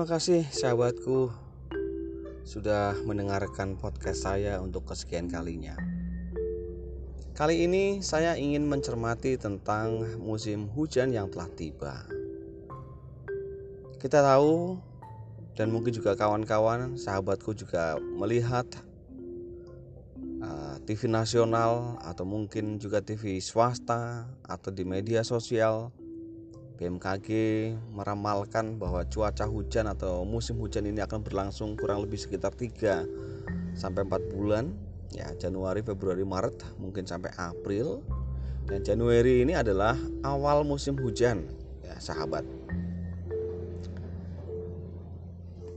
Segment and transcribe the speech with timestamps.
[0.00, 1.28] Terima kasih sahabatku
[2.48, 5.76] sudah mendengarkan podcast saya untuk kesekian kalinya.
[7.36, 12.00] Kali ini saya ingin mencermati tentang musim hujan yang telah tiba.
[14.00, 14.80] Kita tahu
[15.52, 18.64] dan mungkin juga kawan-kawan, sahabatku juga melihat
[20.40, 25.92] uh, TV nasional atau mungkin juga TV swasta atau di media sosial
[26.80, 27.28] BMKG
[27.92, 33.04] meramalkan bahwa cuaca hujan atau musim hujan ini akan berlangsung kurang lebih sekitar 3
[33.76, 34.72] sampai 4 bulan.
[35.12, 38.00] Ya Januari, Februari, Maret mungkin sampai April.
[38.64, 39.92] Dan Januari ini adalah
[40.24, 41.52] awal musim hujan
[41.84, 42.48] ya sahabat.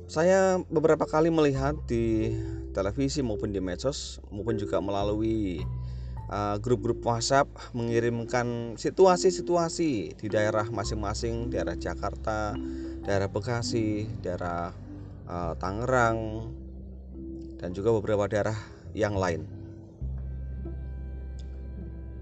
[0.08, 2.31] Saya beberapa kali melihat di
[2.72, 5.59] televisi maupun di medsos maupun juga melalui
[6.58, 7.46] grup-grup WhatsApp
[7.78, 12.58] mengirimkan situasi-situasi di daerah masing-masing, daerah Jakarta,
[13.06, 14.73] daerah Bekasi, daerah
[15.30, 16.50] uh, Tangerang,
[17.62, 18.58] dan juga beberapa daerah
[18.98, 19.45] yang lain.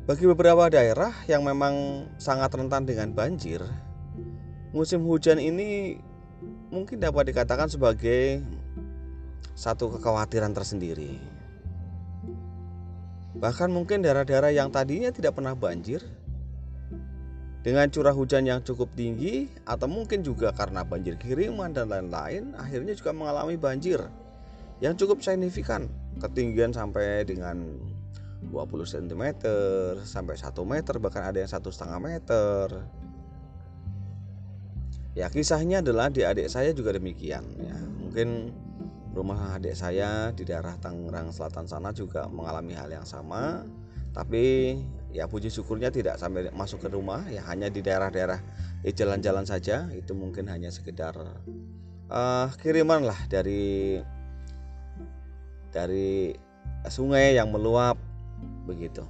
[0.06, 3.64] Bagi beberapa daerah yang memang sangat rentan dengan banjir,
[4.75, 6.02] musim hujan ini
[6.73, 8.44] mungkin dapat dikatakan sebagai
[9.56, 11.41] satu kekhawatiran tersendiri
[13.42, 16.06] Bahkan mungkin daerah-daerah yang tadinya tidak pernah banjir
[17.66, 22.94] dengan curah hujan yang cukup tinggi atau mungkin juga karena banjir kiriman dan lain-lain akhirnya
[22.94, 23.97] juga mengalami banjir
[24.78, 25.89] yang cukup signifikan.
[26.22, 27.81] Ketinggian sampai dengan
[28.45, 29.23] 20 cm
[30.06, 32.66] sampai 1 meter bahkan ada yang satu setengah meter.
[35.17, 37.78] Ya kisahnya adalah di adik saya juga demikian ya.
[38.06, 38.53] Mungkin
[39.12, 43.64] rumah adik saya di daerah Tangerang Selatan sana juga mengalami hal yang sama.
[44.12, 44.76] Tapi
[45.16, 48.40] ya puji syukurnya tidak sampai masuk ke rumah ya hanya di daerah-daerah
[48.84, 49.88] di jalan-jalan saja.
[49.92, 51.16] Itu mungkin hanya sekedar
[52.12, 54.00] uh, kiriman lah dari
[55.72, 56.35] dari
[56.88, 57.96] sungai yang meluap
[58.68, 59.03] begitu.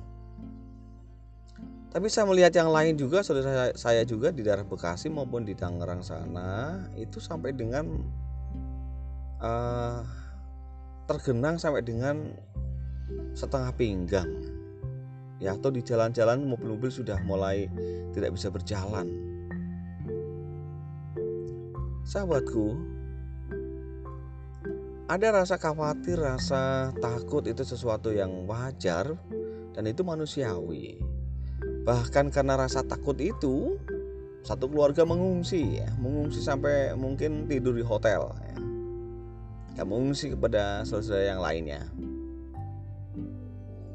[1.91, 5.99] Tapi saya melihat yang lain juga saudara saya juga di daerah Bekasi maupun di Tangerang
[5.99, 7.83] sana itu sampai dengan
[9.41, 10.05] uh,
[11.09, 12.31] tergenang sampai dengan
[13.35, 14.31] setengah pinggang.
[15.41, 17.65] Ya atau di jalan-jalan mobil-mobil sudah mulai
[18.13, 19.09] tidak bisa berjalan.
[22.05, 22.77] Sahabatku
[25.09, 29.17] ada rasa khawatir, rasa takut itu sesuatu yang wajar
[29.75, 31.01] dan itu manusiawi.
[31.83, 33.75] Bahkan karena rasa takut itu,
[34.45, 38.70] satu keluarga mengungsi ya, mengungsi sampai mungkin tidur di hotel ya
[39.75, 41.87] ya mengungsi kepada saudara yang lainnya.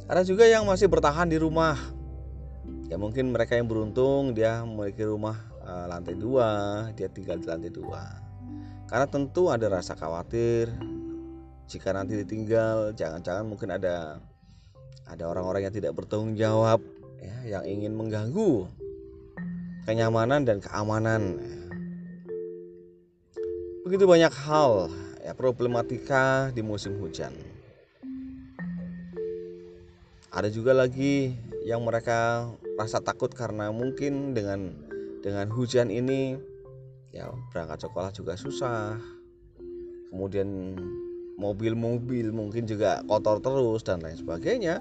[0.06, 1.74] Ada juga yang masih bertahan di rumah.
[2.86, 5.34] Ya mungkin mereka yang beruntung dia memiliki rumah
[5.66, 6.50] uh, lantai dua,
[6.94, 8.06] dia tinggal di lantai dua.
[8.86, 10.70] Karena tentu ada rasa khawatir
[11.66, 14.22] jika nanti ditinggal, jangan-jangan mungkin ada
[15.10, 16.78] ada orang-orang yang tidak bertanggung jawab
[17.18, 18.70] ya, yang ingin mengganggu
[19.82, 21.42] kenyamanan dan keamanan.
[23.82, 24.90] Begitu banyak hal
[25.26, 27.34] ya problematika di musim hujan.
[30.30, 31.34] Ada juga lagi
[31.66, 32.46] yang mereka
[32.78, 34.70] rasa takut karena mungkin dengan
[35.26, 36.38] dengan hujan ini
[37.10, 39.02] ya berangkat sekolah juga susah.
[40.14, 40.78] Kemudian
[41.34, 44.78] mobil-mobil mungkin juga kotor terus dan lain sebagainya.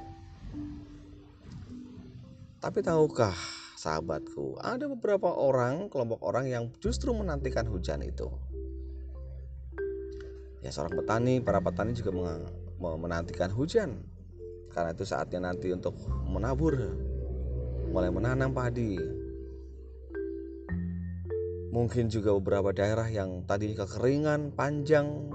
[2.62, 3.34] Tapi tahukah
[3.78, 8.30] sahabatku, ada beberapa orang, kelompok orang yang justru menantikan hujan itu
[10.66, 12.10] ya seorang petani para petani juga
[12.82, 14.02] menantikan hujan.
[14.74, 15.94] Karena itu saatnya nanti untuk
[16.26, 16.74] menabur
[17.94, 18.98] mulai menanam padi.
[21.70, 25.30] Mungkin juga beberapa daerah yang tadi kekeringan panjang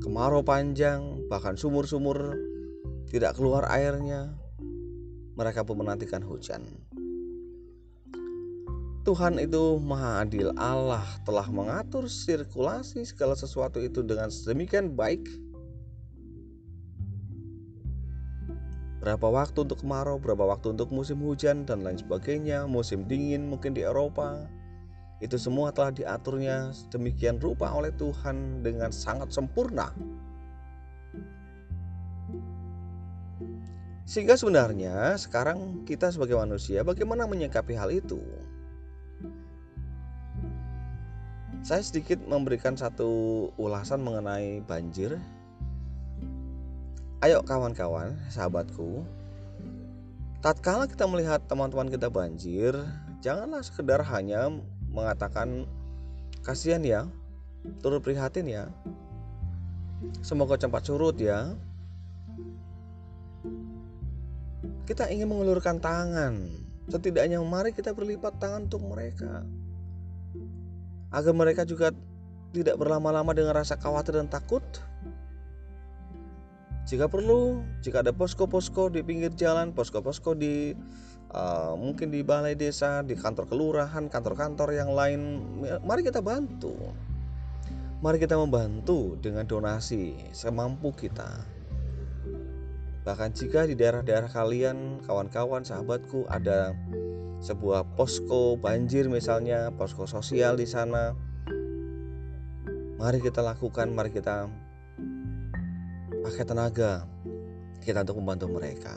[0.00, 2.34] kemarau panjang bahkan sumur-sumur
[3.06, 4.34] tidak keluar airnya
[5.38, 6.66] mereka pun menantikan hujan
[9.02, 15.26] Tuhan itu maha adil Allah telah mengatur sirkulasi segala sesuatu itu dengan sedemikian baik
[19.02, 23.74] berapa waktu untuk kemarau, berapa waktu untuk musim hujan dan lain sebagainya, musim dingin mungkin
[23.74, 24.46] di Eropa.
[25.18, 29.90] Itu semua telah diaturnya sedemikian rupa oleh Tuhan dengan sangat sempurna.
[34.06, 38.22] Sehingga sebenarnya sekarang kita sebagai manusia bagaimana menyikapi hal itu?
[41.62, 45.14] Saya sedikit memberikan satu ulasan mengenai banjir.
[47.22, 49.06] Ayo kawan-kawan, sahabatku,
[50.42, 52.74] tatkala kita melihat teman-teman kita banjir,
[53.22, 54.50] janganlah sekedar hanya
[54.90, 55.70] mengatakan
[56.42, 57.06] kasihan ya,
[57.78, 58.66] turut prihatin ya.
[60.18, 61.54] Semoga cepat surut ya.
[64.82, 66.42] Kita ingin mengulurkan tangan.
[66.90, 69.46] Setidaknya mari kita berlipat tangan untuk mereka.
[71.12, 71.92] Agar mereka juga
[72.52, 74.64] tidak berlama-lama dengan rasa khawatir dan takut.
[76.88, 80.74] Jika perlu, jika ada posko-posko di pinggir jalan, posko-posko di
[81.32, 85.20] uh, mungkin di balai desa, di kantor kelurahan, kantor-kantor yang lain,
[85.86, 86.74] mari kita bantu.
[88.02, 91.46] Mari kita membantu dengan donasi semampu kita.
[93.02, 96.74] Bahkan jika di daerah-daerah kalian, kawan-kawan, sahabatku ada
[97.42, 101.10] sebuah posko banjir misalnya, posko sosial di sana.
[103.02, 104.46] Mari kita lakukan, mari kita
[106.22, 107.02] pakai tenaga
[107.82, 108.94] kita untuk membantu mereka.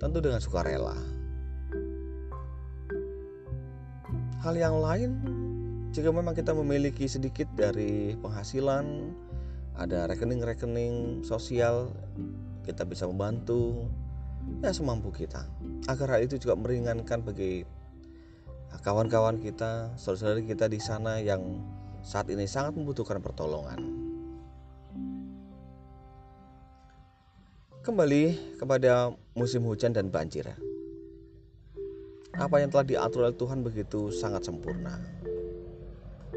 [0.00, 0.96] Tentu dengan sukarela.
[4.40, 5.10] Hal yang lain
[5.92, 9.12] jika memang kita memiliki sedikit dari penghasilan,
[9.76, 11.92] ada rekening-rekening sosial,
[12.64, 13.84] kita bisa membantu
[14.62, 15.46] ya semampu kita.
[15.86, 17.62] Agar hal itu juga meringankan bagi
[18.82, 21.62] kawan-kawan kita, saudara-saudari kita di sana yang
[22.02, 23.80] saat ini sangat membutuhkan pertolongan.
[27.82, 30.52] Kembali kepada musim hujan dan banjir.
[32.36, 35.18] Apa yang telah diatur oleh Tuhan begitu sangat sempurna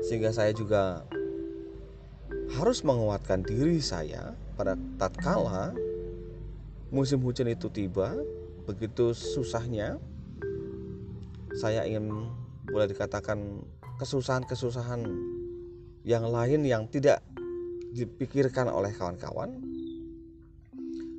[0.01, 1.05] sehingga saya juga
[2.57, 5.71] harus menguatkan diri saya pada tatkala
[6.91, 8.13] musim hujan itu tiba
[8.67, 9.97] begitu susahnya
[11.57, 12.31] saya ingin
[12.67, 13.63] boleh dikatakan
[13.99, 15.03] kesusahan-kesusahan
[16.07, 17.21] yang lain yang tidak
[17.91, 19.59] dipikirkan oleh kawan-kawan.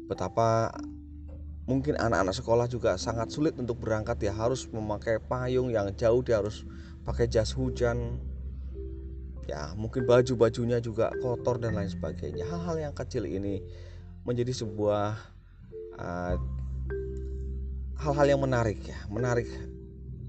[0.08, 0.72] Betapa
[1.68, 6.40] mungkin anak-anak sekolah juga sangat sulit untuk berangkat ya harus memakai payung yang jauh dia
[6.40, 6.64] harus
[7.04, 8.18] pakai jas hujan.
[9.46, 12.48] Ya mungkin baju-bajunya juga kotor dan lain sebagainya.
[12.48, 13.62] Hal-hal yang kecil ini
[14.26, 15.18] menjadi sebuah
[15.98, 16.36] uh,
[18.02, 19.46] hal-hal yang menarik ya menarik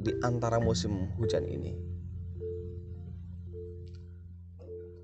[0.03, 1.73] di antara musim hujan ini.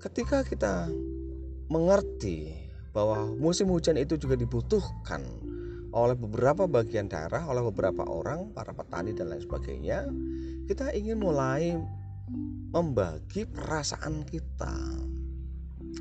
[0.00, 0.88] Ketika kita
[1.68, 2.52] mengerti
[2.90, 5.22] bahwa musim hujan itu juga dibutuhkan
[5.90, 10.06] oleh beberapa bagian daerah, oleh beberapa orang, para petani dan lain sebagainya,
[10.70, 11.74] kita ingin mulai
[12.70, 14.74] membagi perasaan kita.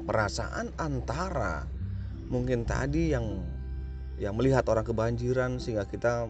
[0.06, 1.66] Perasaan antara
[2.30, 3.42] mungkin tadi yang
[4.20, 6.28] yang melihat orang kebanjiran sehingga kita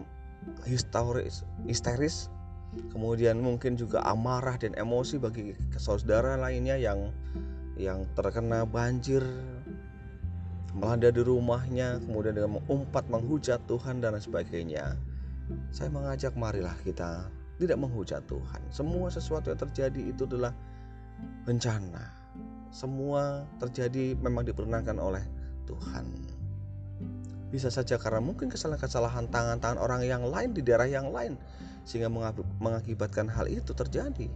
[0.64, 2.30] histeris histeris
[2.94, 7.10] kemudian mungkin juga amarah dan emosi bagi saudara lainnya yang
[7.74, 9.20] yang terkena banjir
[10.70, 14.94] melanda di rumahnya kemudian dengan mengumpat menghujat Tuhan dan sebagainya
[15.74, 17.26] saya mengajak marilah kita
[17.60, 18.60] tidak menghujat Tuhan.
[18.72, 20.56] Semua sesuatu yang terjadi itu adalah
[21.44, 22.08] bencana.
[22.72, 25.20] Semua terjadi memang diperkenankan oleh
[25.68, 26.39] Tuhan.
[27.50, 31.34] Bisa saja karena mungkin kesalahan-kesalahan tangan-tangan orang yang lain di daerah yang lain
[31.82, 32.06] sehingga
[32.62, 34.30] mengakibatkan hal itu terjadi.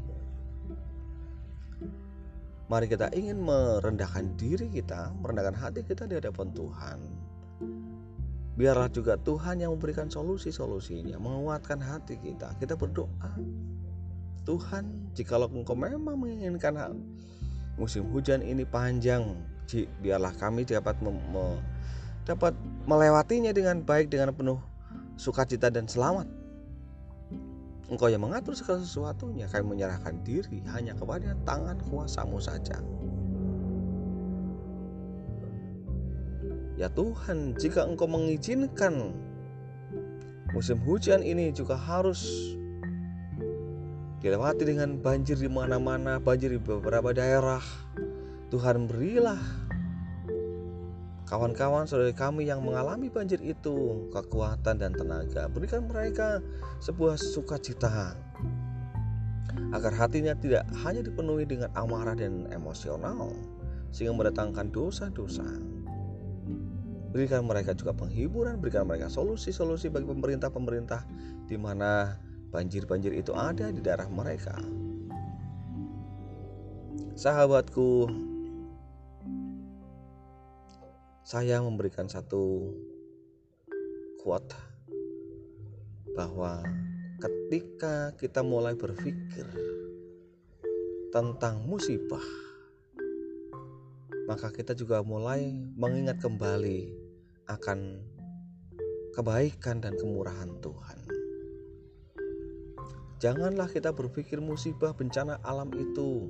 [2.67, 6.99] Mari kita ingin merendahkan diri kita, merendahkan hati kita di hadapan Tuhan
[8.55, 12.55] Biarlah juga Tuhan yang memberikan solusi-solusinya, menguatkan hati kita.
[12.63, 13.35] Kita berdoa,
[14.47, 16.95] Tuhan, jikalau Engkau memang menginginkan hal
[17.75, 19.35] musim hujan ini panjang,
[19.99, 21.59] biarlah kami dapat me
[22.25, 22.57] dapat
[22.89, 24.61] melewatinya dengan baik dengan penuh
[25.21, 26.27] sukacita dan selamat.
[27.93, 32.81] Engkau yang mengatur segala sesuatunya, kami menyerahkan diri hanya kepada tangan kuasamu saja.
[36.75, 39.15] Ya Tuhan, jika Engkau mengizinkan
[40.57, 42.25] musim hujan ini juga harus
[44.25, 47.61] dilewati dengan banjir di mana-mana, banjir di beberapa daerah.
[48.49, 49.64] Tuhan berilah
[51.35, 55.51] kawan-kawan saudara kami yang mengalami banjir itu kekuatan dan tenaga.
[55.51, 56.39] Berikan mereka
[56.79, 58.15] sebuah sukacita
[59.75, 63.35] agar hatinya tidak hanya dipenuhi dengan amarah dan emosional
[63.91, 65.47] sehingga mendatangkan dosa-dosa
[67.11, 71.07] Berikan mereka juga penghiburan, berikan mereka solusi-solusi bagi pemerintah-pemerintah
[71.47, 72.19] di mana
[72.51, 74.59] banjir-banjir itu ada di daerah mereka.
[77.15, 78.11] Sahabatku,
[81.25, 82.69] saya memberikan satu
[84.21, 84.53] quote
[86.13, 86.61] bahwa
[87.17, 89.49] ketika kita mulai berpikir
[91.09, 92.21] tentang musibah,
[94.29, 95.49] maka kita juga mulai
[95.81, 96.93] mengingat kembali
[97.49, 98.05] akan
[99.17, 100.99] kebaikan dan kemurahan Tuhan.
[103.25, 106.29] Janganlah kita berpikir musibah bencana alam itu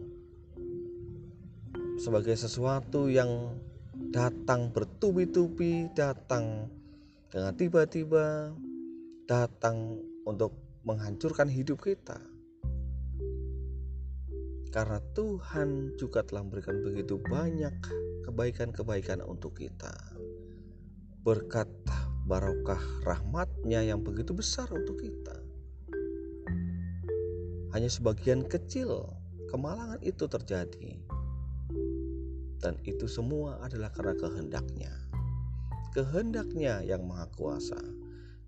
[1.99, 3.59] sebagai sesuatu yang
[4.15, 6.71] datang bertubi-tubi, datang
[7.35, 8.55] dengan tiba-tiba,
[9.27, 10.55] datang untuk
[10.87, 12.23] menghancurkan hidup kita.
[14.71, 17.75] Karena Tuhan juga telah memberikan begitu banyak
[18.23, 19.91] kebaikan-kebaikan untuk kita.
[21.27, 21.67] Berkat
[22.31, 25.43] barokah rahmatnya yang begitu besar untuk kita.
[27.75, 29.11] Hanya sebagian kecil
[29.51, 31.03] kemalangan itu terjadi.
[32.65, 34.93] Dan itu semua adalah karena kehendaknya.
[35.93, 37.77] Kehendaknya yang maha kuasa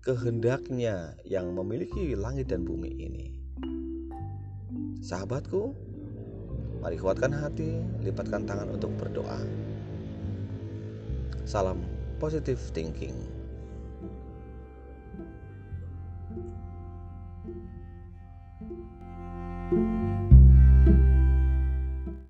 [0.07, 3.27] kehendaknya yang memiliki langit dan bumi ini.
[5.03, 5.75] Sahabatku,
[6.79, 9.43] mari kuatkan hati, lipatkan tangan untuk berdoa.
[11.43, 11.83] Salam
[12.23, 13.36] positive thinking.